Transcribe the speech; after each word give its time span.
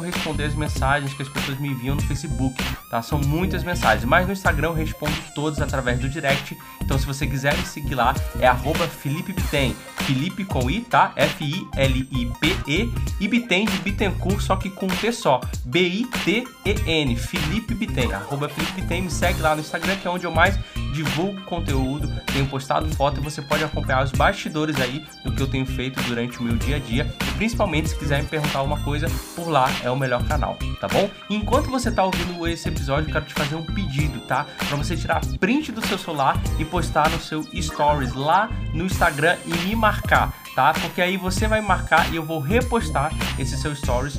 consigo 0.00 0.02
responder 0.02 0.44
as 0.44 0.54
mensagens 0.54 1.12
que 1.14 1.22
as 1.22 1.28
pessoas 1.28 1.58
me 1.58 1.68
enviam 1.68 1.94
no 1.94 2.02
Facebook, 2.02 2.56
tá? 2.90 3.02
São 3.02 3.18
muitas 3.18 3.62
mensagens, 3.62 4.04
mas 4.04 4.26
no 4.26 4.32
Instagram 4.32 4.68
eu 4.68 4.74
respondo 4.74 5.12
todas 5.34 5.60
através 5.60 5.98
do 5.98 6.08
direct. 6.08 6.56
Então 6.80 6.98
se 6.98 7.06
você 7.06 7.26
quiser 7.26 7.56
me 7.56 7.64
seguir 7.64 7.94
lá, 7.94 8.14
é 8.40 8.46
arroba 8.46 8.86
Felipe 8.88 9.32
Bitem, 9.32 9.76
Felipe 9.98 10.44
com 10.44 10.70
I, 10.70 10.80
tá? 10.80 11.12
F-I-L-I-P-E 11.16 12.92
e 13.20 13.28
Bitem 13.28 13.66
de 13.66 13.78
Bittencourt, 13.78 14.40
só 14.40 14.56
que 14.56 14.70
com 14.70 14.88
T 14.88 15.12
só, 15.12 15.40
B-I-T-E-N, 15.64 17.16
Felipe 17.16 17.74
Bitem, 17.74 18.12
arroba 18.12 18.48
Felipe 18.48 18.80
Bitem, 18.80 19.02
me 19.02 19.10
segue 19.10 19.40
lá 19.40 19.54
no 19.54 19.60
Instagram 19.60 19.96
que 19.96 20.06
é 20.06 20.10
onde 20.10 20.24
eu 20.24 20.32
mais 20.32 20.58
divulgo 20.92 21.40
conteúdo, 21.42 22.10
tenho 22.32 22.46
postado 22.46 22.88
foto 22.96 23.20
e 23.20 23.22
você 23.22 23.40
pode 23.40 23.62
acompanhar 23.62 24.02
os 24.02 24.10
bastidores 24.10 24.80
aí 24.80 25.04
do 25.24 25.32
que 25.32 25.42
eu 25.42 25.46
tenho 25.46 25.66
feito 25.66 26.02
durante 26.02 26.38
o 26.38 26.42
meu 26.42 26.56
dia 26.56 26.76
a 26.76 26.78
dia 26.78 27.14
e 27.28 27.32
principalmente 27.32 27.90
se 27.90 27.96
quiser 27.96 28.22
me 28.22 28.28
perguntar 28.28 28.58
alguma 28.58 28.80
coisa, 28.80 29.06
por 29.36 29.48
lá 29.48 29.70
é 29.82 29.89
o 29.90 29.96
melhor 29.96 30.24
canal, 30.24 30.56
tá 30.80 30.88
bom? 30.88 31.10
Enquanto 31.28 31.70
você 31.70 31.90
tá 31.90 32.04
ouvindo 32.04 32.46
esse 32.46 32.68
episódio, 32.68 33.12
quero 33.12 33.24
te 33.24 33.34
fazer 33.34 33.54
um 33.54 33.64
pedido, 33.64 34.20
tá? 34.20 34.46
Para 34.68 34.76
você 34.76 34.96
tirar 34.96 35.20
print 35.38 35.72
do 35.72 35.84
seu 35.86 35.98
celular 35.98 36.40
e 36.58 36.64
postar 36.64 37.10
no 37.10 37.20
seu 37.20 37.42
stories 37.54 38.14
lá 38.14 38.50
no 38.72 38.84
Instagram 38.84 39.36
e 39.46 39.54
me 39.66 39.74
marcar 39.74 40.32
tá? 40.54 40.72
Porque 40.72 41.00
aí 41.00 41.16
você 41.16 41.46
vai 41.46 41.60
marcar 41.60 42.12
e 42.12 42.16
eu 42.16 42.24
vou 42.24 42.40
repostar 42.40 43.12
esse 43.38 43.56
seu 43.56 43.74
stories 43.74 44.18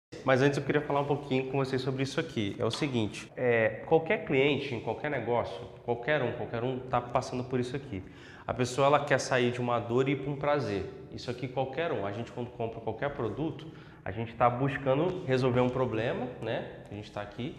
Mas 0.23 0.41
antes 0.41 0.57
eu 0.57 0.63
queria 0.63 0.81
falar 0.81 1.01
um 1.01 1.05
pouquinho 1.05 1.51
com 1.51 1.57
vocês 1.57 1.81
sobre 1.81 2.03
isso 2.03 2.19
aqui. 2.19 2.55
É 2.59 2.65
o 2.65 2.71
seguinte, 2.71 3.31
é, 3.35 3.83
qualquer 3.87 4.25
cliente 4.25 4.73
em 4.75 4.79
qualquer 4.79 5.09
negócio, 5.09 5.65
qualquer 5.83 6.21
um, 6.21 6.31
qualquer 6.33 6.63
um 6.63 6.77
está 6.77 7.01
passando 7.01 7.43
por 7.43 7.59
isso 7.59 7.75
aqui. 7.75 8.03
A 8.45 8.53
pessoa 8.53 8.87
ela 8.87 9.05
quer 9.05 9.19
sair 9.19 9.51
de 9.51 9.59
uma 9.59 9.79
dor 9.79 10.09
e 10.09 10.13
ir 10.13 10.17
para 10.17 10.31
um 10.31 10.35
prazer. 10.35 10.85
Isso 11.11 11.29
aqui 11.31 11.47
qualquer 11.47 11.91
um. 11.91 12.05
A 12.05 12.11
gente 12.11 12.31
quando 12.31 12.49
compra 12.51 12.79
qualquer 12.81 13.09
produto, 13.11 13.67
a 14.03 14.11
gente 14.11 14.31
está 14.31 14.49
buscando 14.49 15.23
resolver 15.25 15.61
um 15.61 15.69
problema, 15.69 16.27
né? 16.41 16.83
A 16.89 16.93
gente 16.93 17.05
está 17.05 17.21
aqui 17.21 17.55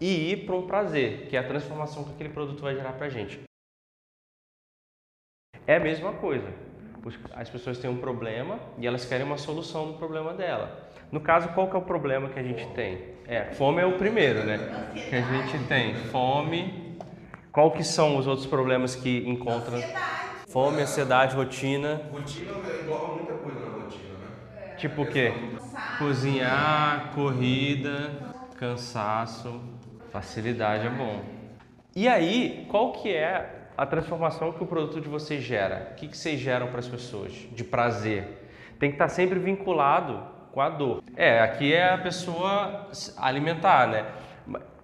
e 0.00 0.32
ir 0.32 0.46
para 0.46 0.56
um 0.56 0.66
prazer, 0.66 1.26
que 1.28 1.36
é 1.36 1.40
a 1.40 1.46
transformação 1.46 2.04
que 2.04 2.12
aquele 2.12 2.30
produto 2.30 2.62
vai 2.62 2.74
gerar 2.74 2.92
para 2.94 3.06
a 3.06 3.10
gente. 3.10 3.40
É 5.66 5.76
a 5.76 5.80
mesma 5.80 6.12
coisa. 6.14 6.52
As 7.32 7.48
pessoas 7.48 7.78
têm 7.78 7.90
um 7.90 7.98
problema 7.98 8.58
e 8.78 8.86
elas 8.86 9.04
querem 9.04 9.24
uma 9.24 9.38
solução 9.38 9.92
do 9.92 9.98
problema 9.98 10.34
dela. 10.34 10.89
No 11.12 11.20
caso, 11.20 11.48
qual 11.48 11.68
que 11.68 11.74
é 11.74 11.78
o 11.78 11.82
problema 11.82 12.28
que 12.28 12.38
a 12.38 12.42
gente 12.42 12.66
tem? 12.68 12.98
É, 13.26 13.46
fome 13.52 13.82
é 13.82 13.86
o 13.86 13.98
primeiro, 13.98 14.44
né? 14.44 14.58
Que 14.94 15.16
a 15.16 15.22
gente 15.22 15.66
tem 15.66 15.94
fome. 15.94 16.96
Qual 17.50 17.72
que 17.72 17.82
são 17.82 18.16
os 18.16 18.28
outros 18.28 18.46
problemas 18.46 18.94
que 18.94 19.28
encontra? 19.28 19.78
Fome, 20.48 20.82
ansiedade, 20.82 21.34
rotina. 21.34 22.00
Rotina 22.12 22.52
engloba 22.82 23.14
muita 23.14 23.32
coisa 23.34 23.60
na 23.60 23.82
rotina, 23.82 24.14
né? 24.58 24.74
Tipo 24.76 25.02
o 25.02 25.06
quê? 25.06 25.32
Cozinhar, 25.98 27.10
corrida, 27.12 28.10
cansaço, 28.56 29.60
facilidade 30.12 30.86
é 30.86 30.90
bom. 30.90 31.22
E 31.94 32.06
aí, 32.06 32.66
qual 32.70 32.92
que 32.92 33.12
é 33.12 33.68
a 33.76 33.84
transformação 33.84 34.52
que 34.52 34.62
o 34.62 34.66
produto 34.66 35.00
de 35.00 35.08
vocês 35.08 35.42
gera? 35.42 35.90
O 35.90 35.94
que, 35.96 36.06
que 36.06 36.16
vocês 36.16 36.38
geram 36.38 36.68
para 36.68 36.78
as 36.78 36.88
pessoas? 36.88 37.32
De 37.52 37.64
prazer. 37.64 38.46
Tem 38.78 38.90
que 38.90 38.94
estar 38.94 39.08
sempre 39.08 39.40
vinculado 39.40 40.38
com 40.52 40.60
a 40.60 40.68
dor. 40.68 41.02
É, 41.16 41.40
aqui 41.40 41.72
é 41.72 41.92
a 41.92 41.98
pessoa 41.98 42.88
alimentar, 43.16 43.86
né? 43.88 44.06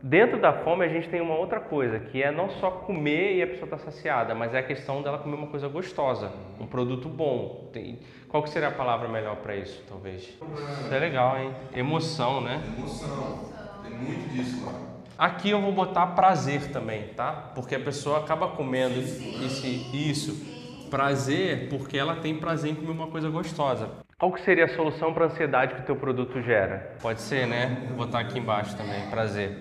Dentro 0.03 0.41
da 0.41 0.53
fome 0.53 0.85
a 0.85 0.89
gente 0.89 1.09
tem 1.09 1.21
uma 1.21 1.35
outra 1.35 1.59
coisa, 1.59 1.99
que 1.99 2.23
é 2.23 2.31
não 2.31 2.49
só 2.49 2.71
comer 2.71 3.37
e 3.37 3.43
a 3.43 3.47
pessoa 3.47 3.65
está 3.65 3.79
saciada, 3.79 4.35
mas 4.35 4.55
é 4.55 4.59
a 4.59 4.63
questão 4.63 5.03
dela 5.03 5.19
comer 5.19 5.37
uma 5.37 5.49
coisa 5.49 5.67
gostosa, 5.67 6.31
um 6.61 6.67
produto 6.67 7.09
bom. 7.09 7.69
Tem... 7.73 7.99
Qual 8.29 8.43
que 8.43 8.51
seria 8.51 8.69
a 8.69 8.73
palavra 8.73 9.09
melhor 9.09 9.37
para 9.37 9.57
isso, 9.57 9.83
talvez? 9.89 10.23
Isso 10.23 10.95
é 10.95 10.99
legal, 10.99 11.39
hein? 11.39 11.53
Emoção, 11.75 12.41
né? 12.41 12.63
Emoção. 12.77 13.51
Tem 13.83 13.93
muito 13.93 14.33
disso 14.33 14.65
lá. 14.65 14.97
Aqui 15.19 15.51
eu 15.51 15.63
vou 15.63 15.73
botar 15.73 16.09
prazer 16.09 16.71
também, 16.71 17.09
tá? 17.09 17.33
Porque 17.55 17.75
a 17.75 17.81
pessoa 17.81 18.19
acaba 18.19 18.49
comendo 18.49 19.01
esse, 19.01 19.91
isso, 19.93 20.89
prazer, 20.91 21.69
porque 21.71 21.97
ela 21.97 22.17
tem 22.17 22.37
prazer 22.37 22.71
em 22.71 22.75
comer 22.75 22.93
uma 22.93 23.07
coisa 23.07 23.31
gostosa. 23.31 24.06
Qual 24.19 24.33
que 24.33 24.41
seria 24.41 24.65
a 24.65 24.69
solução 24.69 25.13
para 25.13 25.25
a 25.25 25.29
ansiedade 25.29 25.75
que 25.75 25.81
o 25.83 25.85
teu 25.85 25.95
produto 25.95 26.41
gera? 26.41 26.97
Pode 27.03 27.21
ser, 27.21 27.47
né? 27.47 27.85
Vou 27.89 27.99
botar 27.99 28.21
aqui 28.21 28.39
embaixo 28.39 28.75
também, 28.75 29.07
prazer. 29.11 29.59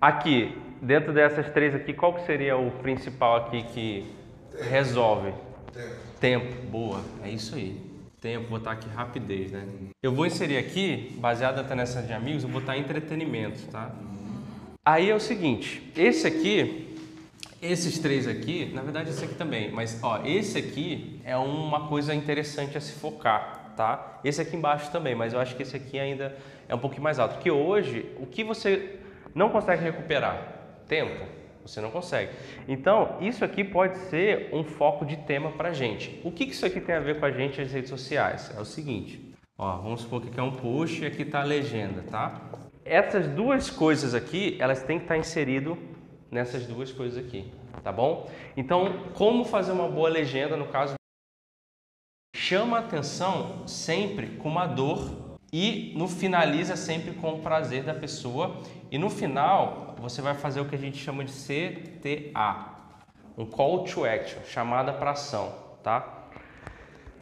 Aqui, 0.00 0.56
dentro 0.80 1.12
dessas 1.12 1.50
três 1.50 1.74
aqui, 1.74 1.92
qual 1.92 2.14
que 2.14 2.24
seria 2.24 2.56
o 2.56 2.70
principal 2.70 3.36
aqui 3.36 3.62
que 3.64 4.10
resolve? 4.70 5.34
Tempo. 5.70 5.94
Tempo, 6.18 6.66
boa, 6.70 7.02
é 7.22 7.28
isso 7.28 7.56
aí. 7.56 7.78
Tempo, 8.22 8.48
vou 8.48 8.58
botar 8.58 8.72
aqui 8.72 8.88
rapidez, 8.88 9.52
né? 9.52 9.62
Eu 10.02 10.14
vou 10.14 10.24
inserir 10.24 10.56
aqui, 10.56 11.14
baseado 11.18 11.58
até 11.58 11.74
nessa 11.74 12.00
de 12.00 12.14
amigos, 12.14 12.44
eu 12.44 12.48
vou 12.48 12.62
botar 12.62 12.78
entretenimento, 12.78 13.66
tá? 13.66 13.90
Aí 14.82 15.10
é 15.10 15.14
o 15.14 15.20
seguinte, 15.20 15.92
esse 15.94 16.26
aqui, 16.26 16.96
esses 17.60 17.98
três 17.98 18.26
aqui, 18.26 18.72
na 18.72 18.80
verdade 18.80 19.10
esse 19.10 19.22
aqui 19.22 19.34
também, 19.34 19.70
mas 19.70 19.98
ó, 20.02 20.22
esse 20.24 20.56
aqui 20.56 21.20
é 21.22 21.36
uma 21.36 21.86
coisa 21.86 22.14
interessante 22.14 22.78
a 22.78 22.80
se 22.80 22.92
focar 22.92 23.57
tá? 23.78 24.18
Esse 24.24 24.42
aqui 24.42 24.56
embaixo 24.56 24.90
também, 24.90 25.14
mas 25.14 25.32
eu 25.32 25.38
acho 25.38 25.54
que 25.54 25.62
esse 25.62 25.76
aqui 25.76 26.00
ainda 26.00 26.36
é 26.68 26.74
um 26.74 26.78
pouquinho 26.78 27.04
mais 27.04 27.20
alto. 27.20 27.34
Porque 27.34 27.50
hoje, 27.50 28.12
o 28.18 28.26
que 28.26 28.42
você 28.42 28.98
não 29.32 29.50
consegue 29.50 29.84
recuperar? 29.84 30.36
Tempo. 30.88 31.24
Você 31.64 31.80
não 31.80 31.90
consegue. 31.90 32.32
Então, 32.66 33.16
isso 33.20 33.44
aqui 33.44 33.62
pode 33.62 33.96
ser 34.10 34.50
um 34.52 34.64
foco 34.64 35.04
de 35.04 35.16
tema 35.18 35.52
para 35.52 35.72
gente. 35.72 36.20
O 36.24 36.32
que, 36.32 36.44
isso 36.44 36.66
aqui 36.66 36.80
tem 36.80 36.94
a 36.94 37.00
ver 37.00 37.20
com 37.20 37.26
a 37.26 37.30
gente 37.30 37.60
nas 37.60 37.70
redes 37.70 37.88
sociais? 37.88 38.52
É 38.56 38.60
o 38.60 38.64
seguinte. 38.64 39.32
Ó, 39.56 39.76
vamos 39.76 40.00
supor 40.00 40.22
que 40.22 40.28
aqui 40.28 40.40
é 40.40 40.42
um 40.42 40.52
post 40.52 41.02
e 41.02 41.06
aqui 41.06 41.22
está 41.22 41.40
a 41.40 41.44
legenda, 41.44 42.02
tá? 42.10 42.40
Essas 42.84 43.28
duas 43.28 43.70
coisas 43.70 44.12
aqui, 44.12 44.56
elas 44.58 44.82
têm 44.82 44.98
que 44.98 45.04
estar 45.04 45.14
tá 45.14 45.20
inserido 45.20 45.78
nessas 46.30 46.66
duas 46.66 46.90
coisas 46.90 47.24
aqui, 47.24 47.52
tá 47.84 47.92
bom? 47.92 48.28
Então, 48.56 49.04
como 49.14 49.44
fazer 49.44 49.70
uma 49.72 49.88
boa 49.88 50.08
legenda 50.08 50.56
no 50.56 50.66
caso 50.66 50.97
chama 52.48 52.78
a 52.78 52.80
atenção 52.80 53.66
sempre 53.66 54.28
com 54.28 54.48
uma 54.48 54.64
dor 54.64 55.36
e 55.52 55.92
no 55.94 56.08
finaliza 56.08 56.76
sempre 56.76 57.12
com 57.12 57.34
o 57.34 57.40
prazer 57.40 57.82
da 57.82 57.92
pessoa 57.92 58.62
e 58.90 58.96
no 58.96 59.10
final 59.10 59.94
você 59.98 60.22
vai 60.22 60.32
fazer 60.32 60.58
o 60.58 60.64
que 60.64 60.74
a 60.74 60.78
gente 60.78 60.96
chama 60.96 61.22
de 61.22 61.30
CTA, 61.30 62.70
um 63.36 63.44
call 63.44 63.84
to 63.84 64.06
action, 64.06 64.38
chamada 64.46 64.94
para 64.94 65.10
ação, 65.10 65.52
tá? 65.82 66.08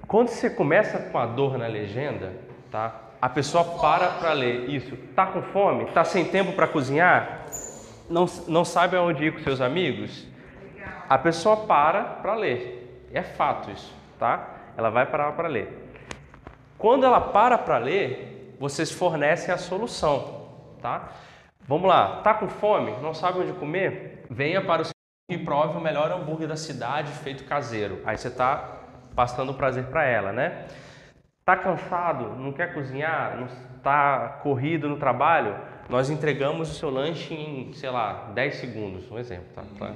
Quando 0.07 0.29
você 0.29 0.49
começa 0.49 0.97
com 1.11 1.19
a 1.19 1.27
dor 1.27 1.59
na 1.59 1.67
legenda, 1.67 2.33
tá? 2.71 2.95
A 3.21 3.29
pessoa 3.29 3.65
para 3.65 4.07
para 4.11 4.33
ler 4.33 4.71
isso. 4.71 4.97
Tá 5.17 5.27
com 5.27 5.43
fome? 5.43 5.87
Tá 5.87 6.05
sem 6.05 6.25
tempo 6.27 6.53
para 6.53 6.69
cozinhar? 6.69 7.47
Não, 8.09 8.27
não 8.47 8.65
sabe 8.65 8.97
aonde 8.97 9.25
ir 9.25 9.33
com 9.33 9.41
seus 9.41 9.61
amigos? 9.61 10.25
A 11.09 11.19
pessoa 11.19 11.67
para 11.67 12.05
para 12.05 12.37
ler. 12.37 13.09
É 13.13 13.23
fato 13.23 13.73
isso, 13.73 13.93
tá? 14.21 14.53
Ela 14.77 14.91
vai 14.91 15.07
parar 15.07 15.33
para 15.33 15.49
ler. 15.49 15.91
Quando 16.79 17.05
ela 17.05 17.21
para 17.21 17.57
para 17.57 17.79
ler, 17.79 18.57
vocês 18.61 18.93
fornecem 18.93 19.53
a 19.53 19.59
solução, 19.59 20.49
tá? 20.81 21.09
Vamos 21.67 21.89
lá, 21.89 22.21
tá 22.23 22.35
com 22.35 22.49
fome? 22.49 22.93
Não 23.03 23.15
sabe 23.15 23.41
onde 23.41 23.53
comer? 23.55 24.25
Venha 24.31 24.63
para 24.63 24.83
o 24.83 24.87
e 25.29 25.37
prove 25.37 25.77
o 25.77 25.81
melhor 25.81 26.13
hambúrguer 26.13 26.47
da 26.47 26.57
cidade 26.57 27.11
feito 27.11 27.45
caseiro. 27.45 28.01
Aí 28.07 28.17
você 28.17 28.29
está 28.29 28.79
passando 29.17 29.53
prazer 29.55 29.87
para 29.87 30.05
ela, 30.05 30.33
né? 30.33 30.67
Tá 31.45 31.57
cansado? 31.57 32.37
Não 32.37 32.53
quer 32.53 32.73
cozinhar? 32.73 33.37
Não 33.37 33.47
está 33.47 34.41
corrido 34.43 34.89
no 34.89 34.99
trabalho? 34.99 35.57
Nós 35.89 36.11
entregamos 36.11 36.71
o 36.71 36.75
seu 36.75 36.91
lanche 36.91 37.35
em, 37.35 37.73
sei 37.73 37.91
lá, 37.91 38.31
10 38.35 38.55
segundos, 38.55 39.11
um 39.11 39.19
exemplo, 39.19 39.47
tá? 39.55 39.93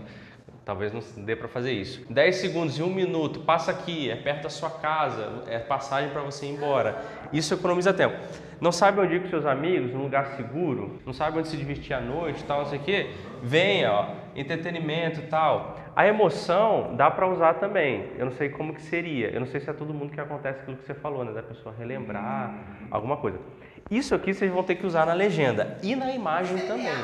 Talvez 0.65 0.93
não 0.93 1.01
dê 1.25 1.35
para 1.35 1.49
fazer 1.49 1.73
isso. 1.73 2.05
10 2.11 2.37
segundos 2.37 2.79
e 2.79 2.83
um 2.83 2.93
minuto, 2.93 3.41
passa 3.41 3.71
aqui, 3.71 4.11
é 4.11 4.17
perto 4.17 4.45
da 4.45 4.51
sua 4.51 4.71
casa, 4.71 5.45
é 5.49 5.59
passagem 5.59 6.11
para 6.11 6.23
você 6.23 6.47
ir 6.47 6.51
embora. 6.51 7.03
Isso 7.33 7.55
economiza 7.55 7.93
tempo. 7.93 8.17
Não 8.61 8.71
sabe 8.71 9.01
onde 9.01 9.15
ir 9.15 9.23
com 9.23 9.29
seus 9.29 9.47
amigos, 9.47 9.93
num 9.93 10.03
lugar 10.03 10.37
seguro, 10.37 11.01
não 11.07 11.15
sabe 11.15 11.39
onde 11.39 11.49
se 11.49 11.57
divertir 11.57 11.95
à 11.95 12.01
noite, 12.01 12.45
tal, 12.45 12.61
não 12.61 12.67
sei 12.67 12.79
o 12.79 12.83
quê? 12.83 13.11
Venha, 13.43 13.91
ó, 13.91 14.07
entretenimento, 14.37 15.23
tal. 15.31 15.79
A 15.97 16.07
emoção 16.07 16.95
dá 16.95 17.11
para 17.11 17.27
usar 17.27 17.55
também. 17.55 18.11
Eu 18.19 18.27
não 18.27 18.33
sei 18.33 18.51
como 18.51 18.75
que 18.75 18.83
seria. 18.83 19.31
Eu 19.31 19.41
não 19.41 19.47
sei 19.47 19.61
se 19.61 19.71
é 19.71 19.73
todo 19.73 19.95
mundo 19.95 20.12
que 20.12 20.21
acontece 20.21 20.61
aquilo 20.61 20.77
que 20.77 20.85
você 20.85 20.95
falou, 20.95 21.25
né, 21.25 21.33
da 21.33 21.43
pessoa 21.43 21.75
relembrar 21.77 22.55
alguma 22.91 23.17
coisa. 23.17 23.39
Isso 23.91 24.15
aqui 24.15 24.35
vocês 24.35 24.53
vão 24.53 24.62
ter 24.62 24.77
que 24.77 24.87
usar 24.87 25.07
na 25.07 25.15
legenda 25.15 25.79
e 25.83 25.97
na 25.97 26.12
imagem 26.12 26.59
também. 26.67 26.95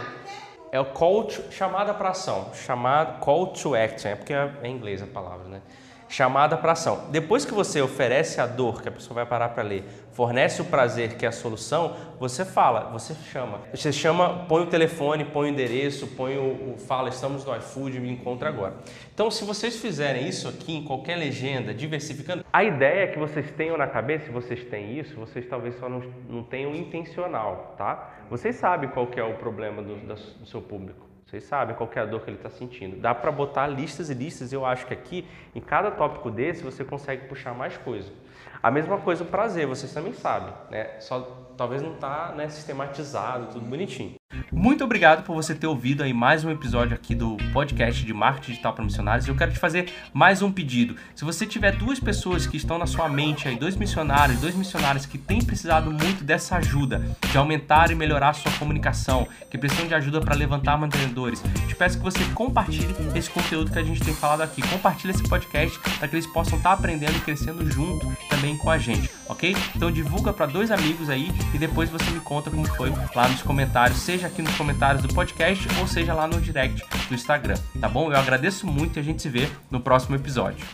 É 0.72 0.80
o 0.80 0.86
call 0.86 1.24
to, 1.24 1.52
chamada 1.52 1.94
para 1.94 2.10
ação, 2.10 2.52
chamado 2.54 3.20
call 3.20 3.48
to 3.48 3.74
action, 3.74 4.10
é 4.10 4.14
porque 4.14 4.32
é 4.32 4.50
em 4.62 4.74
inglês 4.74 5.02
a 5.02 5.06
palavra, 5.06 5.46
né? 5.48 5.62
Chamada 6.08 6.56
para 6.56 6.72
ação. 6.72 7.06
Depois 7.10 7.44
que 7.44 7.52
você 7.52 7.80
oferece 7.80 8.40
a 8.40 8.46
dor, 8.46 8.82
que 8.82 8.88
a 8.88 8.92
pessoa 8.92 9.14
vai 9.14 9.26
parar 9.26 9.50
para 9.50 9.62
ler, 9.62 9.84
fornece 10.12 10.62
o 10.62 10.64
prazer, 10.64 11.16
que 11.16 11.24
é 11.26 11.28
a 11.28 11.32
solução, 11.32 11.94
você 12.18 12.44
fala, 12.44 12.90
você 12.90 13.14
chama. 13.14 13.60
Você 13.74 13.92
chama, 13.92 14.46
põe 14.48 14.62
o 14.62 14.66
telefone, 14.66 15.24
põe 15.24 15.48
o 15.48 15.52
endereço, 15.52 16.06
põe 16.08 16.36
o, 16.38 16.74
o 16.74 16.78
fala, 16.78 17.08
estamos 17.08 17.44
no 17.44 17.54
iFood, 17.56 18.00
me 18.00 18.10
encontra 18.10 18.48
agora. 18.48 18.74
Então, 19.12 19.30
se 19.30 19.44
vocês 19.44 19.76
fizerem 19.76 20.26
isso 20.26 20.48
aqui 20.48 20.74
em 20.74 20.84
qualquer 20.84 21.16
legenda, 21.16 21.74
diversificando, 21.74 22.44
a 22.52 22.64
ideia 22.64 23.08
que 23.08 23.18
vocês 23.18 23.50
tenham 23.50 23.76
na 23.76 23.86
cabeça, 23.86 24.26
se 24.26 24.30
vocês 24.30 24.64
têm 24.64 24.98
isso, 24.98 25.14
vocês 25.16 25.46
talvez 25.48 25.78
só 25.78 25.88
não, 25.88 26.02
não 26.28 26.42
tenham 26.42 26.74
intencional, 26.74 27.74
tá? 27.76 28.14
Vocês 28.30 28.56
sabem 28.56 28.88
qual 28.90 29.06
que 29.06 29.20
é 29.20 29.24
o 29.24 29.34
problema 29.34 29.82
do, 29.82 29.96
do 29.96 30.46
seu 30.46 30.60
público. 30.60 31.05
Vocês 31.26 31.42
sabem 31.42 31.74
qual 31.74 31.90
é 31.92 31.98
a 31.98 32.06
dor 32.06 32.20
que 32.20 32.30
ele 32.30 32.36
está 32.36 32.48
sentindo. 32.48 33.00
Dá 33.00 33.12
para 33.12 33.32
botar 33.32 33.66
listas 33.66 34.08
e 34.10 34.14
listas. 34.14 34.52
Eu 34.52 34.64
acho 34.64 34.86
que 34.86 34.94
aqui, 34.94 35.26
em 35.56 35.60
cada 35.60 35.90
tópico 35.90 36.30
desse, 36.30 36.62
você 36.62 36.84
consegue 36.84 37.26
puxar 37.26 37.52
mais 37.52 37.76
coisa. 37.76 38.12
A 38.62 38.70
mesma 38.70 38.98
coisa 38.98 39.24
o 39.24 39.26
prazer, 39.26 39.66
vocês 39.66 39.92
também 39.92 40.12
sabem, 40.12 40.54
né? 40.70 41.00
Só 41.00 41.20
talvez 41.56 41.82
não 41.82 41.94
está 41.94 42.32
né, 42.32 42.48
sistematizado, 42.48 43.52
tudo 43.52 43.66
bonitinho. 43.66 44.14
Muito 44.50 44.82
obrigado 44.82 45.22
por 45.22 45.34
você 45.34 45.54
ter 45.54 45.66
ouvido 45.66 46.02
aí 46.02 46.12
mais 46.12 46.44
um 46.44 46.50
episódio 46.50 46.94
aqui 46.94 47.14
do 47.14 47.36
podcast 47.52 48.04
de 48.04 48.12
marketing 48.12 48.52
digital 48.52 48.72
para 48.72 48.84
missionários. 48.84 49.28
Eu 49.28 49.36
quero 49.36 49.52
te 49.52 49.58
fazer 49.58 49.92
mais 50.12 50.42
um 50.42 50.50
pedido. 50.50 50.96
Se 51.14 51.24
você 51.24 51.46
tiver 51.46 51.76
duas 51.76 52.00
pessoas 52.00 52.46
que 52.46 52.56
estão 52.56 52.76
na 52.76 52.86
sua 52.86 53.08
mente 53.08 53.46
aí, 53.46 53.56
dois 53.56 53.76
missionários, 53.76 54.40
dois 54.40 54.54
missionários 54.54 55.06
que 55.06 55.18
têm 55.18 55.44
precisado 55.44 55.92
muito 55.92 56.24
dessa 56.24 56.56
ajuda 56.56 57.02
de 57.30 57.38
aumentar 57.38 57.90
e 57.90 57.94
melhorar 57.94 58.30
a 58.30 58.34
sua 58.34 58.50
comunicação, 58.52 59.28
que 59.48 59.56
precisam 59.56 59.86
de 59.86 59.94
ajuda 59.94 60.20
para 60.20 60.34
levantar 60.34 60.76
mantenedores, 60.76 61.42
te 61.68 61.76
peço 61.76 61.98
que 61.98 62.04
você 62.04 62.24
compartilhe 62.34 62.94
esse 63.14 63.30
conteúdo 63.30 63.70
que 63.70 63.78
a 63.78 63.84
gente 63.84 64.00
tem 64.00 64.14
falado 64.14 64.40
aqui. 64.40 64.60
Compartilhe 64.62 65.12
esse 65.12 65.22
podcast 65.28 65.78
para 65.98 66.08
que 66.08 66.16
eles 66.16 66.26
possam 66.26 66.58
estar 66.58 66.70
tá 66.70 66.76
aprendendo 66.76 67.16
e 67.16 67.20
crescendo 67.20 67.70
junto 67.70 68.10
também 68.28 68.56
com 68.56 68.70
a 68.70 68.78
gente, 68.78 69.08
ok? 69.28 69.56
Então 69.74 69.90
divulga 69.90 70.32
para 70.32 70.46
dois 70.46 70.70
amigos 70.70 71.08
aí 71.08 71.30
e 71.54 71.58
depois 71.58 71.88
você 71.88 72.10
me 72.10 72.20
conta 72.20 72.50
como 72.50 72.66
foi 72.74 72.92
lá 73.14 73.28
nos 73.28 73.42
comentários, 73.42 73.98
seja 74.16 74.28
aqui 74.28 74.40
nos 74.40 74.56
comentários 74.56 75.02
do 75.02 75.12
podcast 75.12 75.68
ou 75.78 75.86
seja 75.86 76.14
lá 76.14 76.26
no 76.26 76.40
direct 76.40 76.82
do 77.06 77.14
Instagram, 77.14 77.56
tá 77.78 77.86
bom? 77.86 78.10
Eu 78.10 78.16
agradeço 78.16 78.66
muito 78.66 78.98
e 78.98 79.00
a 79.00 79.02
gente 79.02 79.20
se 79.20 79.28
vê 79.28 79.46
no 79.70 79.78
próximo 79.78 80.16
episódio. 80.16 80.64